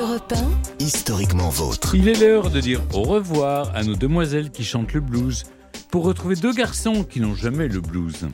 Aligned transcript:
Europe 0.00 0.34
historiquement 0.78 1.48
vôtre. 1.48 1.94
Il 1.94 2.08
est 2.08 2.20
l'heure 2.20 2.50
de 2.50 2.60
dire 2.60 2.82
au 2.92 3.02
revoir 3.02 3.74
à 3.74 3.82
nos 3.82 3.94
demoiselles 3.94 4.50
qui 4.50 4.64
chantent 4.64 4.92
le 4.92 5.00
blues 5.00 5.44
pour 5.90 6.04
retrouver 6.04 6.34
deux 6.36 6.52
garçons 6.52 7.04
qui 7.04 7.20
n'ont 7.20 7.34
jamais 7.34 7.68
le 7.68 7.80
blues. 7.80 8.28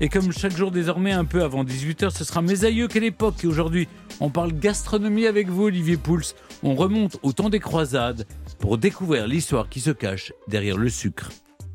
Et 0.00 0.08
comme 0.08 0.32
chaque 0.32 0.56
jour 0.56 0.70
désormais 0.70 1.12
un 1.12 1.24
peu 1.24 1.42
avant 1.42 1.64
18h, 1.64 2.10
ce 2.10 2.24
sera 2.24 2.40
mes 2.40 2.64
aïeux 2.64 2.88
quelle 2.88 3.04
époque 3.04 3.44
et 3.44 3.46
aujourd'hui 3.46 3.88
on 4.20 4.30
parle 4.30 4.52
gastronomie 4.52 5.26
avec 5.26 5.48
vous 5.48 5.64
Olivier 5.64 5.96
Pouls. 5.96 6.34
On 6.62 6.74
remonte 6.74 7.18
au 7.22 7.32
temps 7.32 7.50
des 7.50 7.60
croisades 7.60 8.26
pour 8.58 8.78
découvrir 8.78 9.26
l'histoire 9.26 9.68
qui 9.68 9.80
se 9.80 9.90
cache 9.90 10.32
derrière 10.48 10.78
le 10.78 10.88
sucre. 10.88 11.30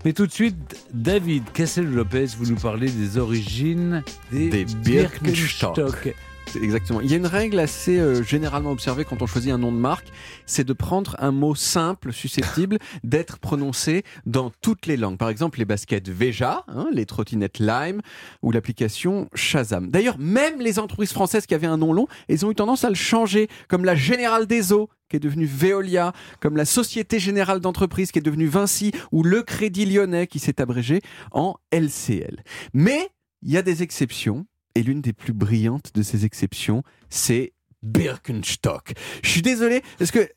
Mais 0.06 0.14
tout 0.14 0.26
de 0.26 0.32
suite, 0.32 0.88
David 0.94 1.44
Cassel-Lopez, 1.54 2.28
vous 2.38 2.52
nous 2.52 2.60
parlez 2.60 2.90
des 2.90 3.18
origines 3.18 4.04
des, 4.32 4.50
Des 4.50 4.66
Birkenstock. 4.66 5.76
Birkenstock. 5.76 6.16
Exactement. 6.56 7.02
Il 7.02 7.12
y 7.12 7.14
a 7.14 7.18
une 7.18 7.26
règle 7.26 7.60
assez 7.60 8.00
euh, 8.00 8.24
généralement 8.24 8.72
observée 8.72 9.06
quand 9.06 9.22
on 9.22 9.28
choisit 9.28 9.52
un 9.52 9.58
nom 9.58 9.72
de 9.72 9.78
marque, 9.78 10.08
c'est 10.46 10.64
de 10.64 10.74
prendre 10.74 11.16
un 11.20 11.32
mot 11.32 11.56
simple, 11.56 12.14
susceptible 12.14 12.78
d'être 13.04 13.40
prononcé 13.40 14.04
dans 14.26 14.52
toutes 14.62 14.86
les 14.86 14.98
langues. 14.98 15.18
Par 15.18 15.30
exemple, 15.30 15.60
les 15.60 15.66
baskets 15.66 16.10
Veja, 16.10 16.64
hein, 16.68 16.88
les 16.92 17.06
trottinettes 17.06 17.60
Lime 17.60 18.02
ou 18.42 18.52
l'application 18.52 19.30
Shazam. 19.34 19.90
D'ailleurs, 19.90 20.18
même 20.18 20.60
les 20.60 20.80
entreprises 20.80 21.12
françaises 21.12 21.46
qui 21.46 21.56
avaient 21.56 21.68
un 21.68 21.78
nom 21.78 21.94
long, 21.94 22.08
elles 22.28 22.46
ont 22.46 22.52
eu 22.52 22.56
tendance 22.56 22.84
à 22.84 22.90
le 22.90 22.96
changer, 22.96 23.48
comme 23.68 23.86
la 23.86 23.96
Générale 23.96 24.48
des 24.48 24.74
Eaux 24.74 24.90
qui 25.10 25.16
est 25.16 25.20
devenue 25.20 25.46
Veolia, 25.46 26.12
comme 26.42 26.58
la 26.58 26.66
Société 26.66 27.18
Générale 27.20 27.62
d'entreprise 27.62 28.12
qui 28.12 28.20
est 28.20 28.22
devenue 28.22 28.48
Vinci, 28.48 28.92
ou 29.14 29.24
le 29.24 29.42
Crédit 29.42 29.86
Lyonnais 29.86 30.28
qui 30.28 30.40
s'est 30.40 30.60
abrégé 30.62 31.02
en 31.32 31.56
LCL. 31.72 32.44
Mais 32.74 33.10
il 33.42 33.52
y 33.52 33.58
a 33.58 33.62
des 33.62 33.84
exceptions, 33.84 34.46
et 34.78 34.84
l'une 34.84 35.02
des 35.02 35.14
plus 35.14 35.34
brillantes 35.34 35.92
de 35.96 36.04
ces 36.04 36.24
exceptions, 36.26 36.84
c'est 37.10 37.54
Birkenstock. 37.82 38.94
Je 39.24 39.30
suis 39.30 39.42
désolé, 39.42 39.82
parce 39.98 40.12
que 40.12 40.30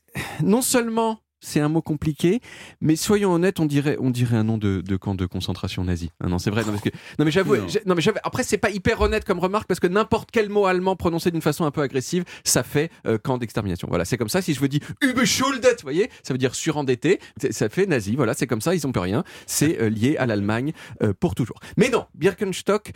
non 0.43 0.63
seulement 0.63 1.21
c'est 1.41 1.61
un 1.61 1.69
mot 1.69 1.83
compliqué, 1.83 2.41
mais 2.81 2.97
soyons 2.97 3.33
honnêtes, 3.33 3.61
on 3.61 3.67
dirait, 3.67 3.97
on 4.01 4.11
dirait 4.11 4.37
un 4.37 4.45
nom 4.45 4.59
de, 4.59 4.81
de 4.83 4.97
camp 4.97 5.15
de 5.15 5.27
concentration 5.27 5.85
nazi. 5.85 6.11
Ah 6.23 6.29
non, 6.29 6.39
c'est 6.39 6.51
vrai. 6.51 6.63
Non, 6.65 6.71
parce 6.73 6.83
que, 6.83 6.91
non 7.19 7.25
mais 7.25 7.31
j'avoue, 7.31 7.57
Non. 7.57 7.95
mais 7.95 8.03
j'avoue. 8.03 8.19
Après, 8.25 8.43
c'est 8.43 8.59
pas 8.59 8.71
hyper 8.71 9.01
honnête 9.01 9.25
comme 9.25 9.39
remarque 9.39 9.67
parce 9.67 9.81
que 9.81 9.87
n'importe 9.87 10.31
quel 10.33 10.49
mot 10.51 10.67
allemand 10.67 10.97
prononcé 10.97 11.31
d'une 11.31 11.41
façon 11.41 11.65
un 11.65 11.71
peu 11.71 11.81
agressive, 11.81 12.25
ça 12.45 12.63
fait 12.63 12.91
euh, 13.07 13.17
camp 13.19 13.39
d'extermination. 13.39 13.89
Voilà, 13.89 14.05
c'est 14.05 14.19
comme 14.19 14.29
ça. 14.29 14.43
Si 14.43 14.53
je 14.55 14.61
vous 14.61 14.69
dis 14.69 14.81
Überschuldet, 15.03 15.71
vous 15.71 15.83
voyez, 15.83 16.11
ça 16.23 16.35
veut 16.35 16.39
dire 16.39 16.55
surendetté. 16.55 17.21
Ça 17.51 17.69
fait 17.69 17.87
nazi. 17.87 18.17
Voilà, 18.17 18.35
c'est 18.35 18.47
comme 18.47 18.61
ça. 18.61 18.75
Ils 18.75 18.87
ont 18.87 18.93
plus 18.93 19.01
rien. 19.01 19.25
C'est 19.47 19.81
euh, 19.81 19.89
lié 19.89 20.17
à 20.19 20.27
l'Allemagne 20.27 20.73
euh, 21.03 21.13
pour 21.19 21.35
toujours. 21.35 21.59
Mais 21.77 21.89
non, 21.89 22.05
Birkenstock, 22.15 22.93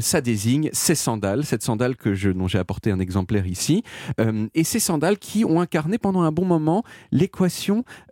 ça 0.00 0.20
désigne 0.20 0.70
ces 0.72 0.94
sandales, 0.94 1.44
cette 1.44 1.62
sandale 1.62 1.96
que 1.96 2.14
je, 2.14 2.30
dont 2.30 2.48
j'ai 2.48 2.58
apporté 2.58 2.90
un 2.90 2.98
exemplaire 2.98 3.46
ici, 3.46 3.82
et 4.54 4.64
ces 4.64 4.80
sandales 4.80 5.18
qui 5.18 5.44
ont 5.44 5.60
incarné 5.60 5.98
pendant 5.98 6.22
un 6.22 6.32
bon 6.32 6.44
moment 6.44 6.82
l'équation 7.12 7.59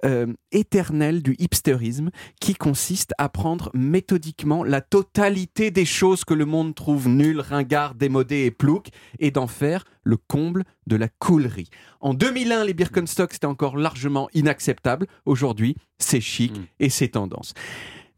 euh, 0.05 0.27
éternelle 0.53 1.23
du 1.23 1.35
hipsterisme 1.39 2.11
qui 2.41 2.55
consiste 2.55 3.13
à 3.19 3.29
prendre 3.29 3.71
méthodiquement 3.75 4.65
la 4.65 4.81
totalité 4.81 5.71
des 5.71 5.85
choses 5.85 6.25
que 6.25 6.35
le 6.35 6.45
monde 6.45 6.75
trouve 6.75 7.09
nulles, 7.09 7.41
ringardes, 7.41 7.99
démodées 7.99 8.45
et 8.45 8.51
plouques 8.51 8.91
et 9.19 9.31
d'en 9.31 9.47
faire 9.47 9.85
le 10.03 10.17
comble 10.17 10.65
de 10.87 10.97
la 10.97 11.09
coolerie. 11.09 11.71
En 12.01 12.15
2001, 12.15 12.65
les 12.65 12.75
Birkenstock, 12.75 13.33
c'était 13.33 13.47
encore 13.47 13.77
largement 13.77 14.29
inacceptable. 14.35 15.07
Aujourd'hui, 15.25 15.77
c'est 15.99 16.21
chic 16.21 16.49
Mm. 16.49 16.65
et 16.81 16.89
c'est 16.89 17.09
tendance. 17.09 17.55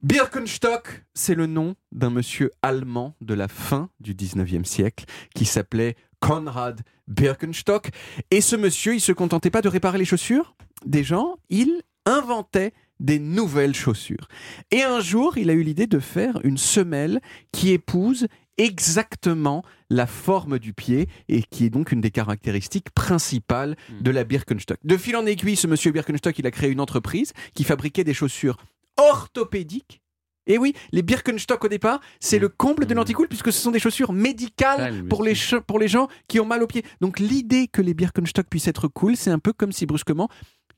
Birkenstock, 0.02 1.04
c'est 1.12 1.34
le 1.34 1.46
nom 1.46 1.74
d'un 1.92 2.08
monsieur 2.10 2.50
allemand 2.62 3.16
de 3.20 3.34
la 3.34 3.48
fin 3.48 3.90
du 4.00 4.14
19e 4.14 4.64
siècle 4.64 5.04
qui 5.34 5.44
s'appelait 5.44 5.94
Konrad 6.20 6.82
Birkenstock. 7.08 7.90
Et 8.30 8.40
ce 8.40 8.56
monsieur, 8.56 8.94
il 8.94 9.00
se 9.00 9.12
contentait 9.12 9.50
pas 9.50 9.62
de 9.62 9.68
réparer 9.68 9.98
les 9.98 10.04
chaussures? 10.04 10.54
Des 10.86 11.04
gens, 11.04 11.36
il 11.48 11.82
inventait 12.06 12.72
des 13.00 13.18
nouvelles 13.18 13.74
chaussures. 13.74 14.28
Et 14.70 14.82
un 14.82 15.00
jour, 15.00 15.38
il 15.38 15.50
a 15.50 15.54
eu 15.54 15.62
l'idée 15.62 15.86
de 15.86 15.98
faire 15.98 16.38
une 16.44 16.58
semelle 16.58 17.20
qui 17.50 17.70
épouse 17.70 18.28
exactement 18.58 19.64
la 19.88 20.06
forme 20.06 20.58
du 20.58 20.74
pied 20.74 21.08
et 21.28 21.42
qui 21.42 21.64
est 21.64 21.70
donc 21.70 21.92
une 21.92 22.02
des 22.02 22.10
caractéristiques 22.10 22.90
principales 22.90 23.74
de 24.00 24.10
la 24.10 24.24
Birkenstock. 24.24 24.78
De 24.84 24.98
fil 24.98 25.16
en 25.16 25.24
aiguille, 25.24 25.56
ce 25.56 25.66
monsieur 25.66 25.92
Birkenstock, 25.92 26.38
il 26.38 26.46
a 26.46 26.50
créé 26.50 26.70
une 26.70 26.80
entreprise 26.80 27.32
qui 27.54 27.64
fabriquait 27.64 28.04
des 28.04 28.14
chaussures 28.14 28.58
orthopédiques. 28.98 30.02
Et 30.50 30.58
oui, 30.58 30.74
les 30.90 31.02
Birkenstock 31.02 31.64
au 31.64 31.68
départ, 31.68 32.00
c'est 32.18 32.40
le 32.40 32.48
comble 32.48 32.84
de 32.84 32.92
l'anticool 32.92 33.28
puisque 33.28 33.52
ce 33.52 33.60
sont 33.60 33.70
des 33.70 33.78
chaussures 33.78 34.12
médicales 34.12 34.92
Ah, 34.92 35.06
pour 35.08 35.22
les, 35.22 35.34
pour 35.64 35.78
les 35.78 35.86
gens 35.86 36.08
qui 36.26 36.40
ont 36.40 36.44
mal 36.44 36.60
aux 36.64 36.66
pieds. 36.66 36.84
Donc 37.00 37.20
l'idée 37.20 37.68
que 37.68 37.80
les 37.80 37.94
Birkenstock 37.94 38.48
puissent 38.48 38.66
être 38.66 38.88
cool, 38.88 39.16
c'est 39.16 39.30
un 39.30 39.38
peu 39.38 39.52
comme 39.52 39.70
si 39.70 39.86
brusquement 39.86 40.28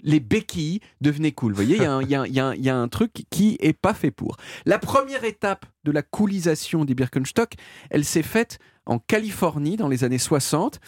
les 0.02 0.20
béquilles 0.20 0.80
devenaient 1.00 1.32
cool. 1.32 1.52
Vous 1.52 1.62
voyez, 1.62 1.76
il 1.76 2.08
y, 2.08 2.64
y 2.64 2.68
a 2.68 2.76
un 2.76 2.88
truc 2.88 3.24
qui 3.30 3.56
est 3.60 3.72
pas 3.72 3.94
fait 3.94 4.10
pour. 4.10 4.36
La 4.66 4.78
première 4.78 5.24
étape 5.24 5.64
de 5.84 5.92
la 5.92 6.02
coolisation 6.02 6.84
des 6.84 6.94
Birkenstock, 6.94 7.54
elle 7.88 8.04
s'est 8.04 8.22
faite 8.22 8.58
en 8.84 8.98
Californie 8.98 9.76
dans 9.76 9.88
les 9.88 10.04
années 10.04 10.18
60. 10.18 10.80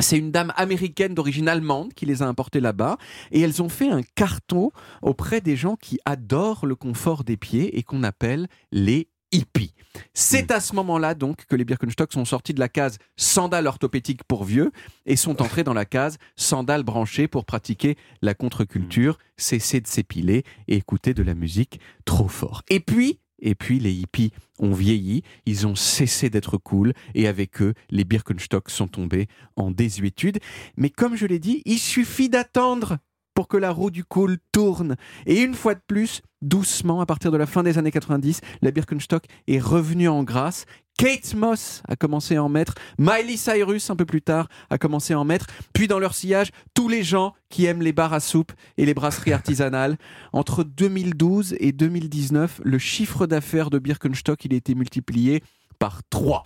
C'est 0.00 0.18
une 0.18 0.30
dame 0.30 0.52
américaine 0.56 1.14
d'origine 1.14 1.48
allemande 1.48 1.94
qui 1.94 2.04
les 2.04 2.22
a 2.22 2.26
importés 2.26 2.60
là-bas 2.60 2.98
et 3.30 3.40
elles 3.40 3.62
ont 3.62 3.68
fait 3.68 3.88
un 3.88 4.02
carton 4.02 4.70
auprès 5.02 5.40
des 5.40 5.56
gens 5.56 5.76
qui 5.76 5.98
adorent 6.04 6.66
le 6.66 6.74
confort 6.74 7.24
des 7.24 7.36
pieds 7.36 7.78
et 7.78 7.82
qu'on 7.82 8.02
appelle 8.02 8.48
les 8.72 9.08
hippies. 9.32 9.74
C'est 10.12 10.50
à 10.50 10.60
ce 10.60 10.74
moment-là 10.74 11.14
donc 11.14 11.46
que 11.46 11.56
les 11.56 11.64
Birkenstock 11.64 12.12
sont 12.12 12.24
sortis 12.24 12.54
de 12.54 12.60
la 12.60 12.68
case 12.68 12.98
sandales 13.16 13.66
orthopédiques 13.66 14.24
pour 14.24 14.44
vieux 14.44 14.72
et 15.06 15.16
sont 15.16 15.40
entrés 15.42 15.64
dans 15.64 15.74
la 15.74 15.84
case 15.84 16.18
sandales 16.36 16.82
branchées 16.82 17.28
pour 17.28 17.44
pratiquer 17.44 17.96
la 18.22 18.34
contre-culture, 18.34 19.18
cesser 19.36 19.80
de 19.80 19.86
s'épiler 19.86 20.44
et 20.68 20.76
écouter 20.76 21.14
de 21.14 21.22
la 21.22 21.34
musique 21.34 21.80
trop 22.04 22.28
fort. 22.28 22.62
Et 22.68 22.80
puis, 22.80 23.20
et 23.44 23.54
puis 23.54 23.78
les 23.78 23.92
hippies 23.92 24.32
ont 24.58 24.72
vieilli, 24.72 25.22
ils 25.46 25.68
ont 25.68 25.76
cessé 25.76 26.30
d'être 26.30 26.58
cool 26.58 26.92
et 27.14 27.28
avec 27.28 27.62
eux, 27.62 27.74
les 27.90 28.04
Birkenstock 28.04 28.70
sont 28.70 28.88
tombés 28.88 29.28
en 29.54 29.70
désuétude. 29.70 30.40
Mais 30.76 30.90
comme 30.90 31.14
je 31.14 31.26
l'ai 31.26 31.38
dit, 31.38 31.62
il 31.64 31.78
suffit 31.78 32.28
d'attendre 32.28 32.98
pour 33.34 33.48
que 33.48 33.56
la 33.56 33.70
roue 33.70 33.90
du 33.90 34.04
cool 34.04 34.38
tourne. 34.52 34.96
Et 35.26 35.42
une 35.42 35.54
fois 35.54 35.74
de 35.74 35.80
plus, 35.86 36.22
doucement, 36.40 37.00
à 37.00 37.06
partir 37.06 37.32
de 37.32 37.36
la 37.36 37.46
fin 37.46 37.62
des 37.62 37.78
années 37.78 37.90
90, 37.90 38.40
la 38.62 38.70
Birkenstock 38.70 39.24
est 39.48 39.58
revenue 39.58 40.08
en 40.08 40.22
grâce. 40.22 40.64
Kate 40.96 41.34
Moss 41.34 41.82
a 41.88 41.96
commencé 41.96 42.36
à 42.36 42.44
en 42.44 42.48
mettre, 42.48 42.74
Miley 42.98 43.36
Cyrus 43.36 43.90
un 43.90 43.96
peu 43.96 44.04
plus 44.04 44.22
tard 44.22 44.48
a 44.70 44.78
commencé 44.78 45.12
à 45.12 45.18
en 45.18 45.24
mettre, 45.24 45.46
puis 45.72 45.88
dans 45.88 45.98
leur 45.98 46.14
sillage, 46.14 46.50
tous 46.72 46.88
les 46.88 47.02
gens 47.02 47.34
qui 47.48 47.64
aiment 47.66 47.82
les 47.82 47.92
bars 47.92 48.12
à 48.12 48.20
soupe 48.20 48.52
et 48.76 48.86
les 48.86 48.94
brasseries 48.94 49.32
artisanales. 49.34 49.96
Entre 50.32 50.62
2012 50.62 51.56
et 51.58 51.72
2019, 51.72 52.60
le 52.64 52.78
chiffre 52.78 53.26
d'affaires 53.26 53.70
de 53.70 53.78
Birkenstock, 53.78 54.44
il 54.44 54.54
a 54.54 54.56
été 54.56 54.74
multiplié 54.74 55.42
par 55.78 56.02
3. 56.10 56.44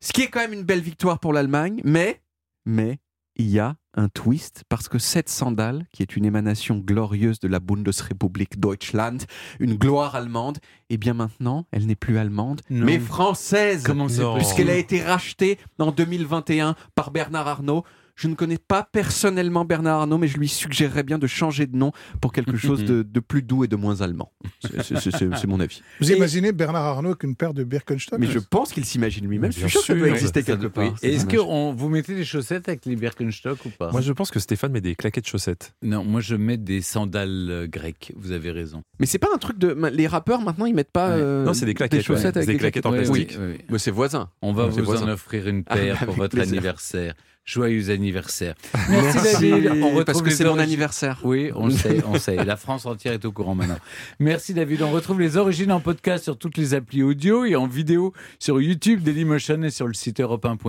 Ce 0.00 0.12
qui 0.12 0.22
est 0.22 0.28
quand 0.28 0.40
même 0.40 0.52
une 0.52 0.62
belle 0.62 0.80
victoire 0.80 1.18
pour 1.18 1.32
l'Allemagne, 1.32 1.80
mais, 1.84 2.20
mais, 2.64 2.98
il 3.38 3.48
y 3.48 3.58
a 3.60 3.76
un 3.94 4.08
twist 4.08 4.64
parce 4.68 4.88
que 4.88 4.98
cette 4.98 5.28
sandale, 5.28 5.86
qui 5.92 6.02
est 6.02 6.16
une 6.16 6.24
émanation 6.24 6.78
glorieuse 6.78 7.40
de 7.40 7.48
la 7.48 7.60
Bundesrepublik 7.60 8.58
Deutschland, 8.60 9.18
une 9.60 9.74
gloire 9.74 10.14
allemande, 10.14 10.58
eh 10.90 10.96
bien 10.98 11.14
maintenant, 11.14 11.66
elle 11.72 11.86
n'est 11.86 11.96
plus 11.96 12.18
allemande, 12.18 12.60
Non. 12.70 12.84
mais 12.84 12.98
française. 12.98 13.84
Puisqu'elle 14.36 14.70
a 14.70 14.76
été 14.76 15.02
rachetée 15.02 15.58
en 15.78 15.90
2021 15.92 16.74
par 16.94 17.10
Bernard 17.10 17.48
Arnault. 17.48 17.84
Je 18.18 18.26
ne 18.26 18.34
connais 18.34 18.58
pas 18.58 18.82
personnellement 18.90 19.64
Bernard 19.64 20.00
Arnault, 20.00 20.18
mais 20.18 20.26
je 20.26 20.38
lui 20.38 20.48
suggérerais 20.48 21.04
bien 21.04 21.18
de 21.18 21.28
changer 21.28 21.68
de 21.68 21.76
nom 21.76 21.92
pour 22.20 22.32
quelque 22.32 22.56
chose 22.56 22.84
de, 22.84 23.02
de 23.04 23.20
plus 23.20 23.42
doux 23.42 23.62
et 23.62 23.68
de 23.68 23.76
moins 23.76 24.00
allemand. 24.00 24.32
C'est- 24.82 25.46
mon 25.46 25.60
avis. 25.60 25.82
Vous 26.00 26.10
Et- 26.10 26.16
imaginez 26.16 26.50
Bernard 26.50 26.84
Arnault 26.84 27.10
avec 27.10 27.22
une 27.22 27.36
paire 27.36 27.54
de 27.54 27.62
Birkenstock 27.62 28.18
Mais 28.18 28.26
je 28.26 28.40
pense 28.40 28.72
qu'il 28.72 28.84
s'imagine 28.84 29.26
lui-même. 29.28 29.52
Je 29.52 29.58
suis 29.58 29.62
Bien 29.66 29.68
sûr 29.70 29.80
que 29.82 29.86
ça 29.86 29.94
doit 29.94 30.08
exister 30.08 30.42
quelque 30.42 30.66
part. 30.66 30.94
Est-ce 31.00 31.26
que 31.26 31.36
on- 31.36 31.72
vous 31.72 31.88
mettez 31.88 32.16
des 32.16 32.24
chaussettes 32.24 32.68
avec 32.68 32.84
les 32.86 32.96
Birkenstock 32.96 33.64
ou 33.64 33.70
pas? 33.70 33.92
Moi, 33.92 34.00
je 34.00 34.12
pense 34.12 34.32
que 34.32 34.40
Stéphane 34.40 34.72
met 34.72 34.80
des 34.80 34.96
claquettes 34.96 35.28
chaussettes. 35.28 35.74
Non, 35.82 36.02
moi 36.04 36.20
je 36.20 36.34
mets 36.34 36.56
des 36.56 36.80
sandales 36.82 37.46
euh, 37.50 37.66
grecques. 37.68 38.12
Vous 38.16 38.32
avez 38.32 38.50
raison. 38.50 38.82
Mais 38.98 39.06
c'est 39.06 39.18
pas 39.18 39.28
un 39.32 39.38
truc 39.38 39.58
de. 39.58 39.68
Les 39.92 40.08
rappeurs 40.08 40.40
maintenant 40.40 40.66
ils 40.66 40.74
mettent 40.74 40.90
pas. 40.90 41.10
Euh, 41.10 41.44
Non, 41.44 41.54
c'est 41.54 41.66
des 41.66 41.74
claquettes, 41.74 42.02
chaussettes 42.02 42.34
ouais. 42.34 42.42
avec 42.42 42.46
Des 42.48 42.52
des 42.54 42.58
claquettes 42.58 42.86
en 42.86 42.90
plastique. 42.92 43.36
oui, 43.38 43.46
oui, 43.46 43.54
oui. 43.58 43.64
Mais 43.70 43.78
c'est 43.78 43.90
voisin. 43.92 44.28
On 44.42 44.52
va 44.52 44.66
vous 44.66 44.82
voisin. 44.82 45.06
en 45.06 45.08
offrir 45.10 45.46
une 45.48 45.62
Ah, 45.68 45.76
paire 45.76 45.98
pour 46.04 46.14
votre 46.14 46.34
plaisir. 46.34 46.54
anniversaire. 46.54 47.14
Joyeux 47.48 47.88
anniversaire. 47.88 48.56
Merci, 48.90 49.16
David. 49.40 49.70
On 49.80 49.86
retrouve 49.86 50.04
parce 50.04 50.20
que 50.20 50.28
c'est 50.28 50.44
mon 50.44 50.58
anniversaire. 50.58 51.18
Oui, 51.24 51.50
on 51.54 51.68
le 51.68 51.72
sait, 51.72 52.04
on 52.06 52.18
sait. 52.18 52.36
La 52.44 52.56
France 52.56 52.84
entière 52.84 53.14
est 53.14 53.24
au 53.24 53.32
courant 53.32 53.54
maintenant. 53.54 53.78
Merci 54.20 54.52
David. 54.52 54.82
On 54.82 54.90
retrouve 54.90 55.18
les 55.18 55.38
origines 55.38 55.72
en 55.72 55.80
podcast 55.80 56.24
sur 56.24 56.36
toutes 56.36 56.58
les 56.58 56.74
applis 56.74 57.02
audio 57.02 57.46
et 57.46 57.56
en 57.56 57.66
vidéo 57.66 58.12
sur 58.38 58.60
YouTube, 58.60 59.02
Dailymotion 59.02 59.62
et 59.62 59.70
sur 59.70 59.86
le 59.86 59.94
site 59.94 60.20
europe 60.20 60.44
1.fr. 60.44 60.68